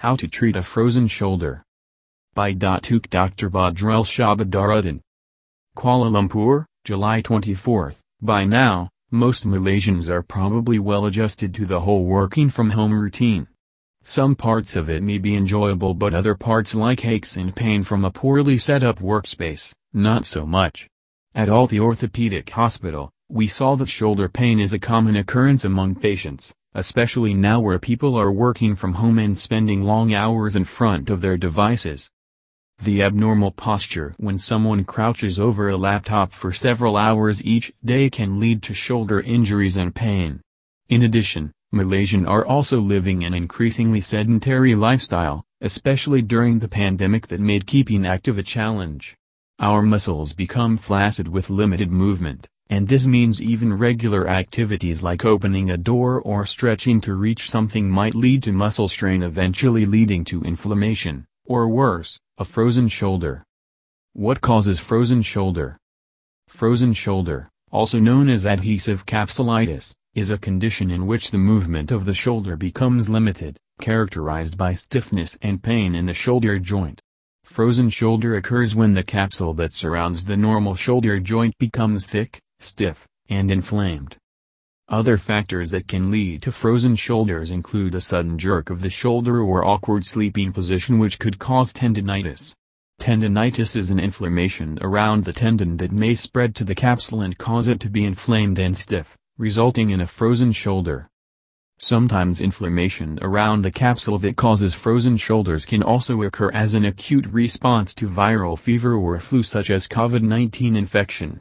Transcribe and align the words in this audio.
How 0.00 0.14
to 0.14 0.28
treat 0.28 0.54
a 0.54 0.62
frozen 0.62 1.08
shoulder. 1.08 1.64
By 2.32 2.54
Datuk 2.54 3.10
Dr. 3.10 3.50
Badrul 3.50 4.06
Shah 4.06 4.36
Badaruddin. 4.36 5.00
Kuala 5.76 6.08
Lumpur, 6.08 6.66
July 6.84 7.20
24. 7.20 7.94
By 8.22 8.44
now, 8.44 8.90
most 9.10 9.44
Malaysians 9.44 10.08
are 10.08 10.22
probably 10.22 10.78
well 10.78 11.06
adjusted 11.06 11.52
to 11.54 11.66
the 11.66 11.80
whole 11.80 12.04
working 12.04 12.48
from 12.48 12.70
home 12.70 12.96
routine. 12.96 13.48
Some 14.04 14.36
parts 14.36 14.76
of 14.76 14.88
it 14.88 15.02
may 15.02 15.18
be 15.18 15.34
enjoyable 15.34 15.94
but 15.94 16.14
other 16.14 16.36
parts 16.36 16.76
like 16.76 17.04
aches 17.04 17.36
and 17.36 17.56
pain 17.56 17.82
from 17.82 18.04
a 18.04 18.12
poorly 18.12 18.56
set 18.56 18.84
up 18.84 19.00
workspace, 19.00 19.72
not 19.92 20.26
so 20.26 20.46
much. 20.46 20.88
At 21.34 21.48
Alty 21.48 21.80
Orthopedic 21.80 22.48
Hospital, 22.50 23.10
we 23.28 23.48
saw 23.48 23.74
that 23.74 23.88
shoulder 23.88 24.28
pain 24.28 24.60
is 24.60 24.72
a 24.72 24.78
common 24.78 25.16
occurrence 25.16 25.64
among 25.64 25.96
patients 25.96 26.54
especially 26.78 27.34
now 27.34 27.58
where 27.58 27.78
people 27.80 28.14
are 28.14 28.30
working 28.30 28.76
from 28.76 28.94
home 28.94 29.18
and 29.18 29.36
spending 29.36 29.82
long 29.82 30.14
hours 30.14 30.54
in 30.54 30.64
front 30.64 31.10
of 31.10 31.20
their 31.20 31.36
devices. 31.36 32.08
The 32.80 33.02
abnormal 33.02 33.50
posture 33.50 34.14
when 34.18 34.38
someone 34.38 34.84
crouches 34.84 35.40
over 35.40 35.68
a 35.68 35.76
laptop 35.76 36.32
for 36.32 36.52
several 36.52 36.96
hours 36.96 37.42
each 37.42 37.72
day 37.84 38.08
can 38.08 38.38
lead 38.38 38.62
to 38.62 38.74
shoulder 38.74 39.20
injuries 39.20 39.76
and 39.76 39.92
pain. 39.92 40.40
In 40.88 41.02
addition, 41.02 41.50
Malaysians 41.74 42.28
are 42.28 42.46
also 42.46 42.80
living 42.80 43.24
an 43.24 43.34
increasingly 43.34 44.00
sedentary 44.00 44.76
lifestyle, 44.76 45.44
especially 45.60 46.22
during 46.22 46.60
the 46.60 46.68
pandemic 46.68 47.26
that 47.26 47.40
made 47.40 47.66
keeping 47.66 48.06
active 48.06 48.38
a 48.38 48.44
challenge. 48.44 49.16
Our 49.58 49.82
muscles 49.82 50.32
become 50.32 50.76
flaccid 50.76 51.26
with 51.26 51.50
limited 51.50 51.90
movement, 51.90 52.46
and 52.70 52.86
this 52.86 53.06
means 53.06 53.40
even 53.40 53.72
regular 53.72 54.28
activities 54.28 55.02
like 55.02 55.24
opening 55.24 55.70
a 55.70 55.76
door 55.76 56.20
or 56.20 56.44
stretching 56.44 57.00
to 57.00 57.14
reach 57.14 57.50
something 57.50 57.88
might 57.88 58.14
lead 58.14 58.42
to 58.42 58.52
muscle 58.52 58.88
strain 58.88 59.22
eventually 59.22 59.86
leading 59.86 60.24
to 60.24 60.42
inflammation, 60.42 61.26
or 61.46 61.68
worse, 61.68 62.18
a 62.36 62.44
frozen 62.44 62.88
shoulder. 62.88 63.42
What 64.12 64.40
causes 64.40 64.78
frozen 64.78 65.22
shoulder? 65.22 65.78
Frozen 66.48 66.92
shoulder, 66.92 67.48
also 67.70 67.98
known 68.00 68.28
as 68.28 68.46
adhesive 68.46 69.06
capsulitis, 69.06 69.94
is 70.14 70.30
a 70.30 70.38
condition 70.38 70.90
in 70.90 71.06
which 71.06 71.30
the 71.30 71.38
movement 71.38 71.90
of 71.90 72.04
the 72.04 72.14
shoulder 72.14 72.56
becomes 72.56 73.08
limited, 73.08 73.56
characterized 73.80 74.58
by 74.58 74.74
stiffness 74.74 75.38
and 75.40 75.62
pain 75.62 75.94
in 75.94 76.06
the 76.06 76.12
shoulder 76.12 76.58
joint. 76.58 77.00
Frozen 77.44 77.88
shoulder 77.88 78.36
occurs 78.36 78.74
when 78.74 78.92
the 78.92 79.02
capsule 79.02 79.54
that 79.54 79.72
surrounds 79.72 80.26
the 80.26 80.36
normal 80.36 80.74
shoulder 80.74 81.18
joint 81.18 81.56
becomes 81.58 82.04
thick, 82.04 82.40
stiff, 82.60 83.06
and 83.28 83.50
inflamed. 83.50 84.16
Other 84.88 85.18
factors 85.18 85.70
that 85.72 85.86
can 85.86 86.10
lead 86.10 86.40
to 86.42 86.52
frozen 86.52 86.96
shoulders 86.96 87.50
include 87.50 87.94
a 87.94 88.00
sudden 88.00 88.38
jerk 88.38 88.70
of 88.70 88.80
the 88.80 88.88
shoulder 88.88 89.42
or 89.42 89.64
awkward 89.64 90.06
sleeping 90.06 90.52
position 90.52 90.98
which 90.98 91.18
could 91.18 91.38
cause 91.38 91.74
tendinitis. 91.74 92.54
Tendinitis 92.98 93.76
is 93.76 93.90
an 93.90 94.00
inflammation 94.00 94.78
around 94.80 95.24
the 95.24 95.32
tendon 95.32 95.76
that 95.76 95.92
may 95.92 96.14
spread 96.14 96.54
to 96.56 96.64
the 96.64 96.74
capsule 96.74 97.20
and 97.20 97.36
cause 97.36 97.68
it 97.68 97.80
to 97.80 97.90
be 97.90 98.04
inflamed 98.04 98.58
and 98.58 98.76
stiff, 98.76 99.14
resulting 99.36 99.90
in 99.90 100.00
a 100.00 100.06
frozen 100.06 100.52
shoulder. 100.52 101.06
Sometimes 101.78 102.40
inflammation 102.40 103.20
around 103.22 103.62
the 103.62 103.70
capsule 103.70 104.18
that 104.18 104.36
causes 104.36 104.74
frozen 104.74 105.16
shoulders 105.16 105.64
can 105.64 105.80
also 105.82 106.22
occur 106.22 106.50
as 106.50 106.74
an 106.74 106.84
acute 106.84 107.26
response 107.26 107.94
to 107.94 108.08
viral 108.08 108.58
fever 108.58 108.94
or 108.94 109.20
flu 109.20 109.44
such 109.44 109.70
as 109.70 109.86
COVID-19 109.86 110.76
infection. 110.76 111.40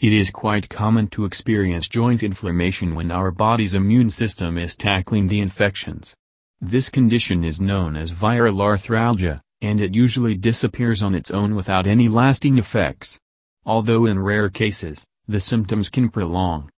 It 0.00 0.12
is 0.12 0.30
quite 0.30 0.68
common 0.68 1.08
to 1.08 1.24
experience 1.24 1.88
joint 1.88 2.22
inflammation 2.22 2.94
when 2.94 3.10
our 3.10 3.32
body's 3.32 3.74
immune 3.74 4.10
system 4.10 4.56
is 4.56 4.76
tackling 4.76 5.26
the 5.26 5.40
infections. 5.40 6.14
This 6.60 6.88
condition 6.88 7.42
is 7.42 7.60
known 7.60 7.96
as 7.96 8.12
viral 8.12 8.62
arthralgia, 8.62 9.40
and 9.60 9.80
it 9.80 9.96
usually 9.96 10.36
disappears 10.36 11.02
on 11.02 11.16
its 11.16 11.32
own 11.32 11.56
without 11.56 11.88
any 11.88 12.06
lasting 12.06 12.58
effects. 12.58 13.18
Although 13.66 14.06
in 14.06 14.20
rare 14.20 14.48
cases, 14.48 15.04
the 15.26 15.40
symptoms 15.40 15.88
can 15.88 16.10
prolong. 16.10 16.70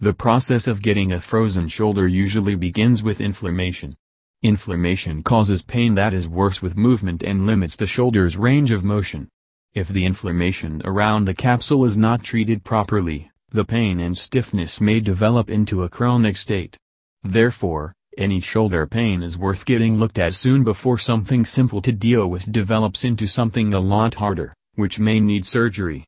The 0.00 0.14
process 0.14 0.66
of 0.66 0.80
getting 0.80 1.12
a 1.12 1.20
frozen 1.20 1.68
shoulder 1.68 2.08
usually 2.08 2.54
begins 2.54 3.02
with 3.02 3.20
inflammation. 3.20 3.92
Inflammation 4.42 5.22
causes 5.22 5.60
pain 5.60 5.94
that 5.96 6.14
is 6.14 6.26
worse 6.26 6.62
with 6.62 6.74
movement 6.74 7.22
and 7.22 7.46
limits 7.46 7.76
the 7.76 7.86
shoulder's 7.86 8.38
range 8.38 8.70
of 8.70 8.82
motion. 8.82 9.28
If 9.76 9.88
the 9.88 10.06
inflammation 10.06 10.80
around 10.86 11.26
the 11.26 11.34
capsule 11.34 11.84
is 11.84 11.98
not 11.98 12.22
treated 12.22 12.64
properly, 12.64 13.30
the 13.50 13.62
pain 13.62 14.00
and 14.00 14.16
stiffness 14.16 14.80
may 14.80 15.00
develop 15.00 15.50
into 15.50 15.82
a 15.82 15.88
chronic 15.90 16.38
state. 16.38 16.78
Therefore, 17.22 17.92
any 18.16 18.40
shoulder 18.40 18.86
pain 18.86 19.22
is 19.22 19.36
worth 19.36 19.66
getting 19.66 19.98
looked 19.98 20.18
at 20.18 20.32
soon 20.32 20.64
before 20.64 20.96
something 20.96 21.44
simple 21.44 21.82
to 21.82 21.92
deal 21.92 22.26
with 22.26 22.50
develops 22.50 23.04
into 23.04 23.26
something 23.26 23.74
a 23.74 23.78
lot 23.78 24.14
harder, 24.14 24.54
which 24.76 24.98
may 24.98 25.20
need 25.20 25.44
surgery. 25.44 26.06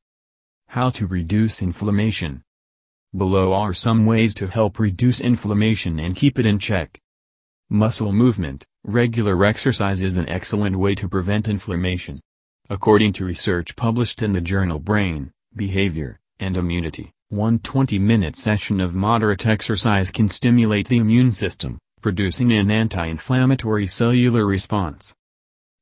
How 0.68 0.88
to 0.88 1.06
reduce 1.06 1.60
inflammation. 1.60 2.40
Below 3.14 3.52
are 3.52 3.74
some 3.74 4.06
ways 4.06 4.32
to 4.36 4.46
help 4.46 4.78
reduce 4.78 5.20
inflammation 5.20 5.98
and 5.98 6.16
keep 6.16 6.38
it 6.38 6.46
in 6.46 6.58
check. 6.58 6.98
Muscle 7.68 8.14
movement, 8.14 8.64
regular 8.84 9.44
exercise 9.44 10.00
is 10.00 10.16
an 10.16 10.26
excellent 10.26 10.76
way 10.76 10.94
to 10.94 11.06
prevent 11.06 11.48
inflammation. 11.48 12.18
According 12.70 13.14
to 13.14 13.24
research 13.24 13.76
published 13.76 14.22
in 14.22 14.32
the 14.32 14.42
journal 14.42 14.78
Brain, 14.78 15.30
Behavior, 15.56 16.18
and 16.38 16.54
Immunity, 16.54 17.12
one 17.30 17.58
20-minute 17.60 18.36
session 18.36 18.80
of 18.80 18.94
moderate 18.94 19.46
exercise 19.46 20.10
can 20.10 20.28
stimulate 20.28 20.88
the 20.88 20.98
immune 20.98 21.32
system, 21.32 21.78
producing 22.02 22.52
an 22.52 22.70
anti-inflammatory 22.70 23.86
cellular 23.86 24.44
response. 24.44 25.14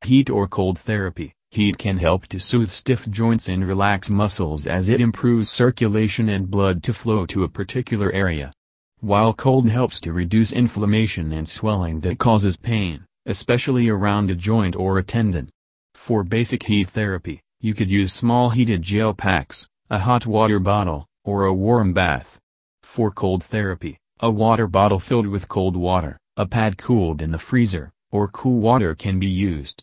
Heat 0.05 0.31
or 0.31 0.47
cold 0.47 0.79
therapy 0.79 1.33
Heat 1.51 1.79
can 1.79 1.99
help 1.99 2.27
to 2.29 2.39
soothe 2.39 2.71
stiff 2.71 3.09
joints 3.09 3.49
and 3.49 3.67
relax 3.67 4.09
muscles 4.09 4.69
as 4.69 4.89
it 4.89 5.01
improves 5.01 5.51
circulation 5.51 6.29
and 6.29 6.51
blood 6.51 6.85
to 6.85 6.93
flow 6.93 7.27
to 7.27 7.43
a 7.43 7.49
particular 7.49 8.13
area. 8.13 8.53
While 9.01 9.33
cold 9.33 9.69
helps 9.69 10.01
to 10.03 10.13
reduce 10.13 10.53
inflammation 10.53 11.33
and 11.33 11.49
swelling 11.49 12.01
that 12.01 12.19
causes 12.19 12.57
pain, 12.57 13.07
especially 13.27 13.89
around 13.89 14.31
a 14.31 14.37
joint 14.37 14.77
or 14.77 14.99
a 14.99 15.03
tendon. 15.03 15.51
For 15.97 16.23
basic 16.23 16.63
heat 16.63 16.89
therapy, 16.91 17.41
you 17.61 17.75
could 17.75 17.91
use 17.91 18.13
small 18.13 18.51
heated 18.51 18.81
gel 18.83 19.13
packs, 19.13 19.67
a 19.91 19.99
hot 19.99 20.25
water 20.25 20.61
bottle, 20.61 21.09
or 21.25 21.47
a 21.47 21.53
warm 21.53 21.93
bath. 21.93 22.39
For 22.85 23.11
cold 23.11 23.43
therapy, 23.43 23.99
a 24.21 24.31
water 24.31 24.69
bottle 24.69 25.01
filled 25.01 25.27
with 25.27 25.49
cold 25.49 25.75
water, 25.75 26.17
a 26.37 26.47
pad 26.47 26.79
cooled 26.79 27.21
in 27.21 27.33
the 27.33 27.39
freezer, 27.39 27.91
or 28.13 28.29
cool 28.29 28.61
water 28.61 28.95
can 28.95 29.19
be 29.19 29.27
used. 29.27 29.83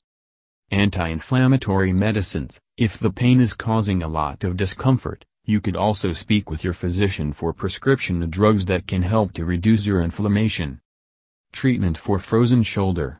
Anti-inflammatory 0.72 1.92
medicines, 1.92 2.58
if 2.78 2.98
the 2.98 3.12
pain 3.12 3.42
is 3.42 3.54
causing 3.54 4.02
a 4.02 4.08
lot 4.08 4.46
of 4.46 4.56
discomfort, 4.56 5.26
you 5.44 5.60
could 5.60 5.76
also 5.76 6.14
speak 6.14 6.50
with 6.50 6.64
your 6.64 6.74
physician 6.74 7.34
for 7.34 7.52
prescription 7.52 8.30
drugs 8.30 8.64
that 8.66 8.88
can 8.88 9.02
help 9.02 9.34
to 9.34 9.44
reduce 9.44 9.86
your 9.86 10.02
inflammation. 10.02 10.80
Treatment 11.52 11.98
for 11.98 12.18
frozen 12.18 12.64
shoulder 12.64 13.20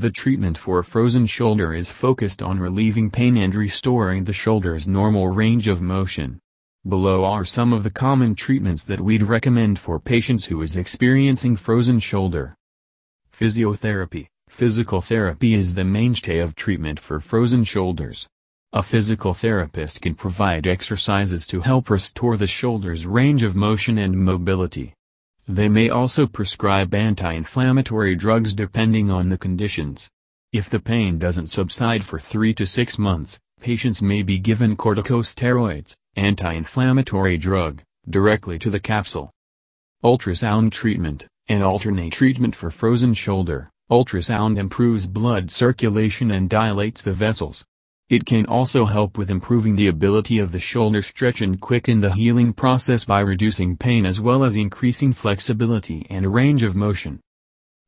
the 0.00 0.10
treatment 0.10 0.56
for 0.56 0.78
a 0.78 0.84
frozen 0.84 1.26
shoulder 1.26 1.74
is 1.74 1.90
focused 1.90 2.40
on 2.40 2.60
relieving 2.60 3.10
pain 3.10 3.36
and 3.36 3.52
restoring 3.52 4.22
the 4.22 4.32
shoulder's 4.32 4.86
normal 4.86 5.26
range 5.26 5.66
of 5.66 5.82
motion. 5.82 6.38
Below 6.86 7.24
are 7.24 7.44
some 7.44 7.72
of 7.72 7.82
the 7.82 7.90
common 7.90 8.36
treatments 8.36 8.84
that 8.84 9.00
we'd 9.00 9.24
recommend 9.24 9.80
for 9.80 9.98
patients 9.98 10.44
who 10.44 10.62
is 10.62 10.76
experiencing 10.76 11.56
frozen 11.56 11.98
shoulder. 11.98 12.54
Physiotherapy 13.32 14.28
Physical 14.48 15.00
therapy 15.00 15.52
is 15.54 15.74
the 15.74 15.84
mainstay 15.84 16.38
of 16.38 16.54
treatment 16.54 17.00
for 17.00 17.18
frozen 17.18 17.64
shoulders. 17.64 18.28
A 18.72 18.84
physical 18.84 19.34
therapist 19.34 20.00
can 20.00 20.14
provide 20.14 20.68
exercises 20.68 21.44
to 21.48 21.60
help 21.60 21.90
restore 21.90 22.36
the 22.36 22.46
shoulder's 22.46 23.04
range 23.04 23.42
of 23.42 23.56
motion 23.56 23.98
and 23.98 24.16
mobility. 24.16 24.94
They 25.50 25.70
may 25.70 25.88
also 25.88 26.26
prescribe 26.26 26.94
anti-inflammatory 26.94 28.14
drugs 28.14 28.52
depending 28.52 29.10
on 29.10 29.30
the 29.30 29.38
conditions. 29.38 30.10
If 30.52 30.68
the 30.68 30.78
pain 30.78 31.18
doesn't 31.18 31.46
subside 31.46 32.04
for 32.04 32.18
3 32.18 32.52
to 32.52 32.66
6 32.66 32.98
months, 32.98 33.40
patients 33.58 34.02
may 34.02 34.22
be 34.22 34.38
given 34.38 34.76
corticosteroids, 34.76 35.94
anti-inflammatory 36.16 37.38
drug, 37.38 37.80
directly 38.10 38.58
to 38.58 38.68
the 38.68 38.78
capsule. 38.78 39.30
Ultrasound 40.04 40.70
treatment, 40.70 41.26
an 41.48 41.62
alternate 41.62 42.12
treatment 42.12 42.54
for 42.54 42.70
frozen 42.70 43.14
shoulder. 43.14 43.70
Ultrasound 43.90 44.58
improves 44.58 45.06
blood 45.06 45.50
circulation 45.50 46.30
and 46.30 46.50
dilates 46.50 47.02
the 47.02 47.14
vessels. 47.14 47.64
It 48.08 48.24
can 48.24 48.46
also 48.46 48.86
help 48.86 49.18
with 49.18 49.30
improving 49.30 49.76
the 49.76 49.88
ability 49.88 50.38
of 50.38 50.50
the 50.50 50.58
shoulder 50.58 51.02
stretch 51.02 51.42
and 51.42 51.60
quicken 51.60 52.00
the 52.00 52.14
healing 52.14 52.54
process 52.54 53.04
by 53.04 53.20
reducing 53.20 53.76
pain 53.76 54.06
as 54.06 54.18
well 54.18 54.44
as 54.44 54.56
increasing 54.56 55.12
flexibility 55.12 56.06
and 56.08 56.32
range 56.32 56.62
of 56.62 56.74
motion. 56.74 57.20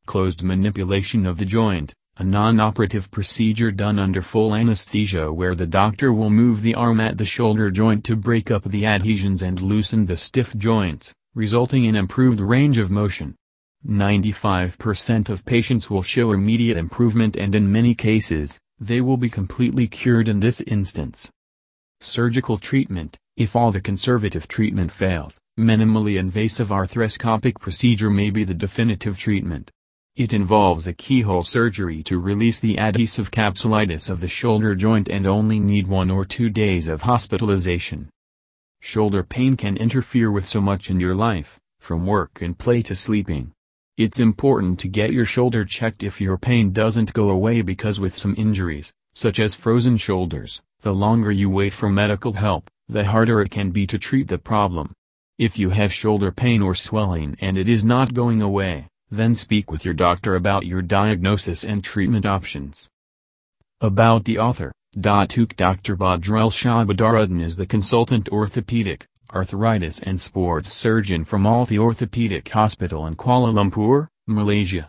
Closed 0.05 0.43
manipulation 0.43 1.25
of 1.25 1.38
the 1.38 1.46
joint, 1.46 1.94
a 2.19 2.25
non-operative 2.25 3.11
procedure 3.11 3.70
done 3.70 3.99
under 3.99 4.20
full 4.20 4.55
anesthesia 4.55 5.32
where 5.32 5.55
the 5.55 5.67
doctor 5.67 6.12
will 6.12 6.28
move 6.28 6.61
the 6.61 6.75
arm 6.75 7.00
at 7.00 7.16
the 7.16 7.25
shoulder 7.25 7.70
joint 7.70 8.05
to 8.05 8.14
break 8.14 8.50
up 8.50 8.64
the 8.64 8.84
adhesions 8.84 9.40
and 9.40 9.62
loosen 9.62 10.05
the 10.05 10.19
stiff 10.19 10.55
joints, 10.55 11.14
resulting 11.34 11.87
in 11.87 11.96
improved 11.96 12.40
range 12.40 12.76
of 12.76 12.90
motion. 12.90 13.34
95% 13.88 15.31
of 15.31 15.46
patients 15.46 15.88
will 15.88 16.02
show 16.02 16.32
immediate 16.32 16.76
improvement 16.76 17.38
and 17.38 17.55
in 17.55 17.73
many 17.73 17.94
cases, 17.94 18.61
they 18.81 19.00
will 19.03 19.19
be 19.19 19.29
completely 19.29 19.87
cured 19.87 20.27
in 20.27 20.41
this 20.41 20.62
instance. 20.62 21.31
Surgical 22.00 22.56
treatment, 22.56 23.19
if 23.37 23.55
all 23.55 23.71
the 23.71 23.81
conservative 23.81 24.49
treatment 24.49 24.91
fails, 24.91 25.38
minimally 25.59 26.19
invasive 26.19 26.69
arthroscopic 26.69 27.61
procedure 27.61 28.09
may 28.09 28.31
be 28.31 28.43
the 28.43 28.55
definitive 28.55 29.19
treatment. 29.19 29.71
It 30.17 30.32
involves 30.32 30.87
a 30.87 30.94
keyhole 30.94 31.44
surgery 31.44 32.03
to 32.05 32.19
release 32.19 32.59
the 32.59 32.79
adhesive 32.79 33.31
capsulitis 33.31 34.11
of 34.11 34.21
the 34.21 34.29
shoulder 34.29 34.75
joint 34.75 35.09
and 35.09 35.26
only 35.26 35.59
need 35.59 35.87
one 35.87 36.11
or 36.11 36.25
two 36.25 36.49
days 36.49 36.88
of 36.88 37.03
hospitalization. 37.03 38.09
Shoulder 38.81 39.23
pain 39.23 39.56
can 39.56 39.76
interfere 39.76 40.33
with 40.33 40.49
so 40.49 40.61
much 40.61 40.88
in 40.88 40.99
your 40.99 41.15
life, 41.15 41.59
from 41.81 42.06
work 42.06 42.41
and 42.41 42.59
play 42.59 42.81
to 42.83 42.94
sleeping. 42.94 43.53
It's 44.00 44.19
important 44.19 44.79
to 44.79 44.88
get 44.88 45.12
your 45.12 45.26
shoulder 45.26 45.62
checked 45.62 46.02
if 46.02 46.23
your 46.23 46.38
pain 46.38 46.73
doesn't 46.73 47.12
go 47.12 47.29
away 47.29 47.61
because 47.61 48.00
with 48.00 48.17
some 48.17 48.35
injuries, 48.38 48.94
such 49.12 49.38
as 49.38 49.52
frozen 49.52 49.99
shoulders, 49.99 50.62
the 50.81 50.94
longer 50.94 51.31
you 51.31 51.50
wait 51.50 51.75
for 51.75 51.91
medical 51.91 52.32
help, 52.32 52.70
the 52.88 53.05
harder 53.05 53.43
it 53.43 53.50
can 53.50 53.73
be 53.73 53.87
to 53.87 53.99
treat 53.99 54.29
the 54.29 54.38
problem. 54.38 54.94
If 55.37 55.58
you 55.58 55.69
have 55.69 55.93
shoulder 55.93 56.32
pain 56.32 56.62
or 56.62 56.75
swelling 56.75 57.37
and 57.43 57.58
it 57.58 57.69
is 57.69 57.85
not 57.85 58.14
going 58.14 58.41
away, 58.41 58.87
then 59.11 59.35
speak 59.35 59.70
with 59.70 59.85
your 59.85 59.93
doctor 59.93 60.35
about 60.35 60.64
your 60.64 60.81
diagnosis 60.81 61.62
and 61.62 61.85
treatment 61.85 62.25
options. 62.25 62.88
About 63.82 64.25
the 64.25 64.38
author, 64.38 64.73
Datuk 64.97 65.56
Dr. 65.56 65.94
Badrul 65.94 66.50
Shah 66.50 66.85
Badaruddin 66.85 67.43
is 67.43 67.58
the 67.58 67.67
consultant 67.67 68.31
orthopedic, 68.31 69.06
arthritis 69.35 70.00
and 70.00 70.21
sports 70.21 70.73
surgeon 70.73 71.25
from 71.25 71.44
Alty 71.44 71.79
Orthopedic 71.79 72.49
Hospital 72.49 73.06
in 73.06 73.17
Kuala 73.17 73.53
Lumpur, 73.53 74.09
Malaysia. 74.27 74.88